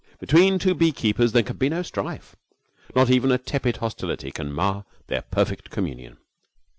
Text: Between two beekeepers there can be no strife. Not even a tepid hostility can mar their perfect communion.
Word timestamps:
Between 0.17 0.57
two 0.57 0.73
beekeepers 0.73 1.31
there 1.31 1.43
can 1.43 1.57
be 1.57 1.69
no 1.69 1.83
strife. 1.83 2.35
Not 2.95 3.11
even 3.11 3.31
a 3.31 3.37
tepid 3.37 3.77
hostility 3.77 4.31
can 4.31 4.51
mar 4.51 4.83
their 5.05 5.21
perfect 5.21 5.69
communion. 5.69 6.17